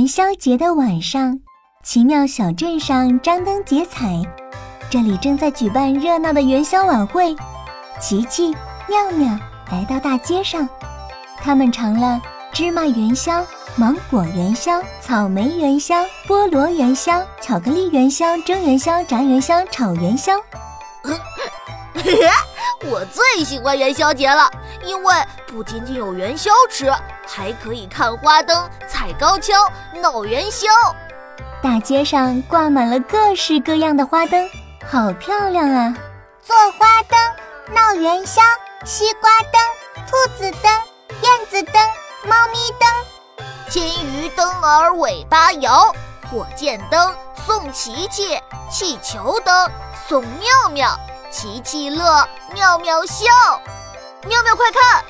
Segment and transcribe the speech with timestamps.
[0.00, 1.38] 元宵节的晚上，
[1.84, 4.18] 奇妙小镇上张灯结彩，
[4.88, 7.36] 这里正在举办热闹的元宵晚会。
[8.00, 8.48] 奇奇、
[8.88, 9.38] 妙妙
[9.70, 10.66] 来到大街上，
[11.36, 12.18] 他们尝了
[12.50, 13.44] 芝麻元宵、
[13.76, 20.32] 芒果元宵、草莓元宵、菠萝元宵、巧克力元宵、蒸元宵、炸元宵、炒元宵。
[22.90, 24.50] 我最喜欢元宵节了，
[24.84, 25.14] 因为
[25.46, 26.90] 不仅仅有元宵吃，
[27.26, 30.68] 还可以看花灯、踩高跷、闹元宵。
[31.62, 34.48] 大街上挂满了各式各样的花灯，
[34.90, 35.94] 好漂亮啊！
[36.42, 37.18] 做花灯、
[37.74, 38.40] 闹元宵、
[38.84, 39.60] 西瓜灯、
[40.06, 40.72] 兔子灯、
[41.22, 41.74] 燕子灯、
[42.24, 45.94] 猫咪灯、金鱼灯儿尾巴摇，
[46.30, 47.14] 火箭灯
[47.46, 48.40] 送琪琪，
[48.70, 49.70] 气球灯
[50.08, 50.98] 送妙妙。
[51.30, 53.26] 奇奇乐，妙妙笑，
[54.28, 55.04] 妙妙快看！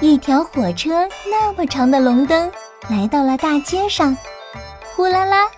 [0.00, 2.50] 一条火车那么长的龙灯
[2.88, 4.16] 来到了大街上，
[4.94, 5.48] 呼啦啦，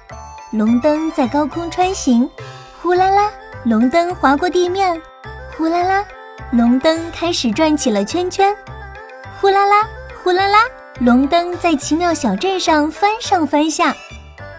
[0.50, 2.28] 龙灯在高空穿行；
[2.80, 3.30] 呼啦啦，
[3.64, 4.98] 龙灯划过地面；
[5.56, 6.04] 呼啦啦，
[6.52, 8.54] 龙灯开始转起了圈圈；
[9.40, 9.86] 呼啦啦，
[10.22, 10.60] 呼啦啦，
[11.00, 13.94] 龙灯在奇妙小镇上翻上翻下，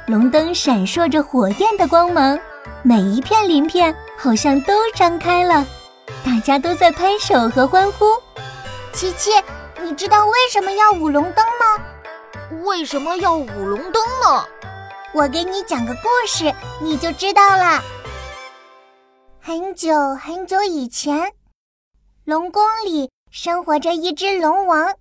[0.05, 2.37] 龙灯闪烁着火焰的光芒。
[2.83, 5.65] 每一片鳞片好像都张开了，
[6.25, 8.05] 大家都在拍手和欢呼。
[8.91, 9.29] 琪琪，
[9.83, 11.85] 你知道为什么要舞龙灯吗？
[12.63, 14.43] 为什么要舞龙灯呢？
[15.13, 17.79] 我给你讲个故事，你就知道了。
[19.39, 21.31] 很久很久以前，
[22.23, 24.95] 龙宫里生活着一只龙王。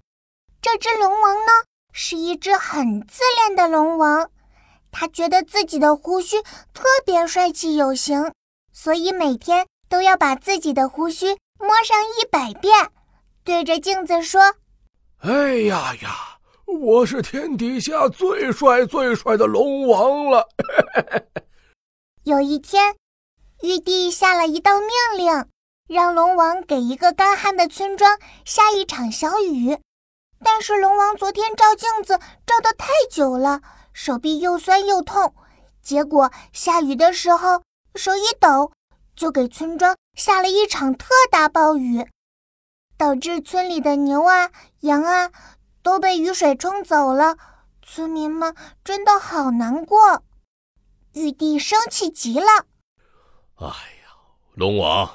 [0.61, 1.53] 这只龙王呢，
[1.91, 4.29] 是一只很自恋的龙王。
[4.93, 6.43] 他觉得自己的胡须
[6.75, 8.31] 特别帅气有型，
[8.73, 12.91] 所以每天都要把自己的胡须摸上一百遍，
[13.45, 14.57] 对着镜子说
[15.23, 20.49] ：“哎呀呀，我是天底下最帅最帅的龙王了！”
[22.25, 22.97] 有一天，
[23.63, 25.47] 玉帝下了一道命令，
[25.87, 29.79] 让龙王给一个干旱的村庄下一场小雨，
[30.43, 33.61] 但是龙王昨天照镜子照得太久了。
[33.93, 35.33] 手臂又酸又痛，
[35.81, 37.63] 结果下雨的时候
[37.95, 38.73] 手一抖，
[39.17, 42.07] 就给村庄下了一场特大暴雨，
[42.97, 45.31] 导致村里的牛啊、羊啊
[45.83, 47.37] 都被雨水冲走了。
[47.83, 50.23] 村民们真的好难过，
[51.13, 52.47] 玉帝生气极了。
[53.57, 54.17] 哎呀，
[54.55, 55.09] 龙王，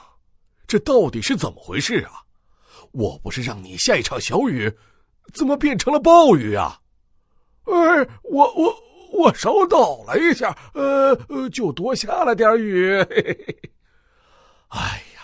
[0.68, 2.24] 这到底是怎么回事啊？
[2.92, 4.78] 我不是让你下一场小雨，
[5.34, 6.80] 怎么变成了暴雨啊？
[7.66, 8.76] 哎，我我
[9.12, 12.98] 我手抖了一下，呃呃，就多下了点雨。
[13.10, 13.72] 嘿嘿嘿
[14.69, 15.22] 哎呀，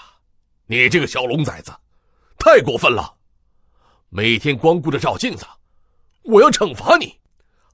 [0.68, 1.72] 你这个小龙崽子，
[2.38, 3.16] 太过分了！
[4.10, 5.46] 每天光顾着照镜子，
[6.24, 7.20] 我要惩罚你，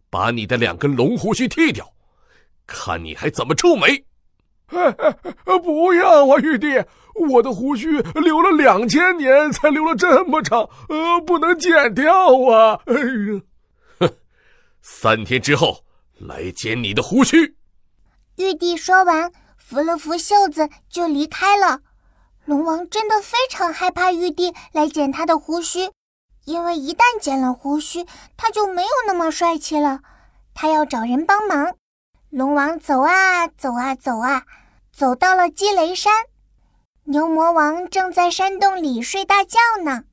[0.09, 1.92] 把你的两根龙胡须剃掉，
[2.66, 4.04] 看你还怎么臭美！
[5.64, 6.68] 不要啊，玉帝，
[7.30, 12.12] 我的胡须留了两千年才留了这么长，呃，不能剪掉
[12.50, 12.82] 啊！
[12.86, 13.42] 哎呀。
[14.82, 15.86] 三天之后
[16.18, 17.56] 来剪你的胡须。
[18.38, 19.32] 玉帝说完，
[19.72, 21.80] 扶了扶袖子就离开了。
[22.44, 25.90] 龙王真的非常害怕玉帝来剪他的胡须，
[26.44, 28.06] 因为一旦剪了胡须，
[28.36, 30.02] 他就没有那么帅气了。
[30.54, 31.74] 他要找人帮忙。
[32.30, 34.44] 龙王走啊走啊走啊，
[34.92, 36.12] 走到了积雷山。
[37.06, 40.03] 牛魔王正在山洞里睡大觉呢。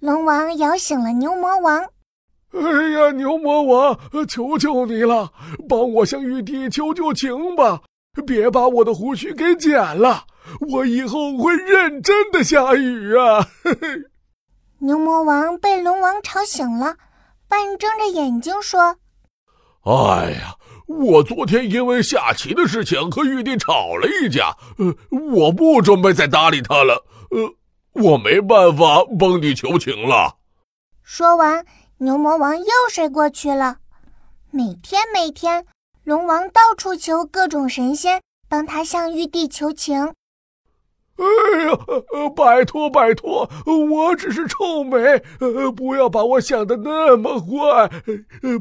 [0.00, 1.90] 龙王摇醒了牛魔王。
[2.52, 3.98] 哎呀，牛魔王，
[4.28, 5.32] 求求你了，
[5.68, 7.82] 帮我向玉帝求求情吧，
[8.26, 10.24] 别把我的胡须给剪了，
[10.70, 13.46] 我以后会认真的下雨啊！
[14.80, 16.96] 牛魔王被龙王吵醒了，
[17.48, 18.96] 半睁着眼睛说
[19.84, 20.54] ：“哎呀，
[20.86, 24.94] 我昨天因为下棋的事情和玉帝吵了一架，呃，
[25.34, 30.36] 我不准备再搭理他了，呃，我没办法帮你求情了。”
[31.02, 31.64] 说完。
[31.98, 33.78] 牛魔王又睡过去了。
[34.50, 35.64] 每天每天，
[36.04, 38.20] 龙王到处求各种神仙
[38.50, 40.12] 帮他向玉帝求情。
[41.16, 41.24] 哎
[41.64, 41.78] 呀，
[42.36, 45.18] 拜托拜托，我只是臭美，
[45.74, 47.88] 不要把我想的那么坏。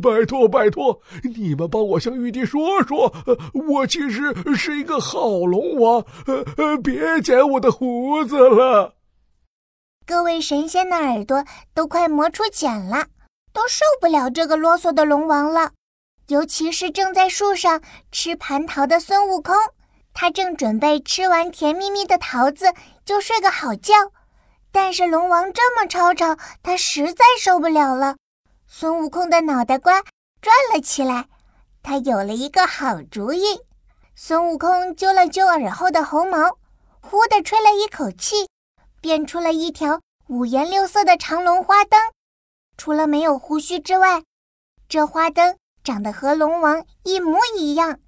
[0.01, 1.01] 拜托拜托，
[1.35, 3.13] 你们帮我向玉帝说说，
[3.67, 6.05] 我其实是一个好龙王，
[6.81, 8.93] 别剪我的胡子了。
[10.05, 11.43] 各位神仙的耳朵
[11.73, 13.07] 都快磨出茧了。
[13.55, 15.71] 都受不了这个啰嗦的龙王了，
[16.27, 17.81] 尤其是正在树上
[18.11, 19.55] 吃蟠桃的孙悟空，
[20.13, 22.73] 他正准备吃完甜蜜蜜的桃子
[23.05, 23.93] 就睡个好觉，
[24.73, 28.17] 但是龙王这么吵吵，他实在受不了了，
[28.67, 30.03] 孙悟空的脑袋瓜
[30.41, 31.27] 转了起来，
[31.81, 33.61] 他有了一个好主意。
[34.15, 36.57] 孙悟空揪了揪耳后的猴毛，
[36.99, 38.49] 呼地吹了一口气，
[38.99, 41.97] 变出了一条五颜六色的长龙花灯。
[42.77, 44.23] 除了没有胡须之外，
[44.87, 47.99] 这花灯长得和龙王一模一样。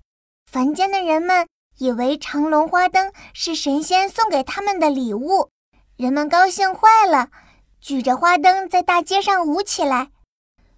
[0.52, 1.48] 凡间的人们
[1.78, 5.52] 以为长龙花灯是神仙送给他们的礼物，
[5.96, 7.30] 人们高兴坏了，
[7.82, 10.10] 举着花灯在大街上舞起来。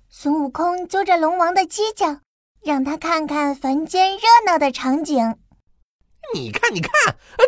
[0.09, 2.21] 孙悟空揪着龙王的犄角，
[2.63, 5.37] 让他看看凡间热闹的场景。
[6.33, 6.91] 你看，你看，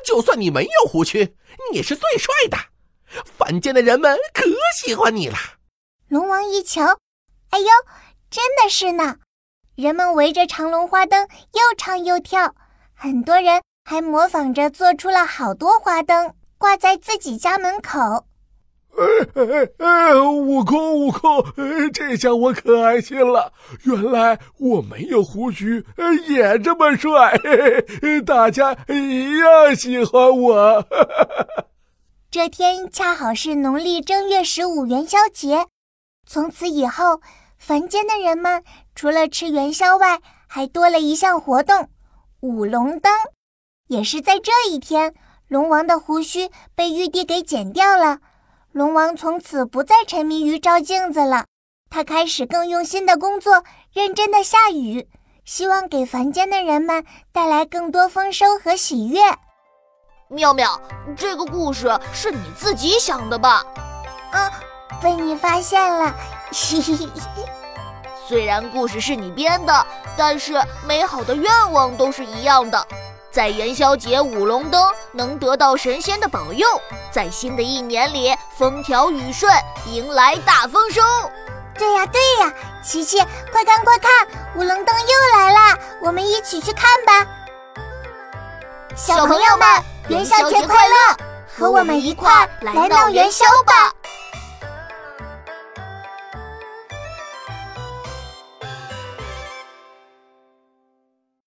[0.04, 1.36] 就算你没有胡须，
[1.72, 2.58] 你也是最帅的，
[3.26, 4.46] 凡间的人们可
[4.76, 5.36] 喜欢你了。
[6.12, 6.84] 龙王一瞧，
[7.52, 7.68] 哎呦，
[8.30, 9.16] 真的是呢！
[9.78, 12.54] 人们围着长龙花灯又唱又跳，
[12.94, 18.26] 很多人还模仿着做出了好多花灯，挂在自己家门口。
[18.98, 19.06] 哎
[19.36, 20.16] 哎哎！
[20.16, 21.46] 悟空，悟空，
[21.94, 23.54] 这下我可安心了。
[23.86, 25.86] 原来我没有胡须，
[26.28, 27.40] 也这么帅，
[28.26, 30.86] 大家一样喜欢我。
[32.30, 35.68] 这天恰好是农历正月十五元宵节，
[36.34, 37.20] 从此以后，
[37.58, 38.64] 凡间的人们
[38.96, 41.90] 除了吃元宵外，还多了一项活动——
[42.40, 43.12] 舞龙灯。
[43.90, 45.14] 也是在这一天，
[45.50, 48.20] 龙王的胡须被玉帝给剪掉了。
[48.72, 51.44] 龙王从此不再沉迷于照镜子了，
[51.90, 55.10] 他开始更用心的工作，认真的下雨，
[55.44, 57.04] 希望给凡间的人们
[57.34, 59.20] 带来更多丰收和喜悦。
[60.30, 60.80] 妙妙，
[61.18, 63.66] 这个故事是你自己想的吧？
[64.32, 64.50] 啊，
[65.02, 66.14] 被你发现了。
[68.28, 72.88] 虽然故事是你编的，但是美好的愿望都是一样的。
[73.32, 76.68] 在元宵节舞龙灯，能得到神仙的保佑，
[77.12, 79.52] 在新的一年里风调雨顺，
[79.88, 81.02] 迎来大丰收。
[81.78, 82.54] 对呀对呀，
[82.84, 83.18] 琪琪，
[83.52, 87.26] 快看快看，舞龙灯又来了，我们一起去看吧。
[88.96, 91.18] 小朋友们，元宵节快乐，
[91.58, 93.94] 和我们一块来闹元宵吧。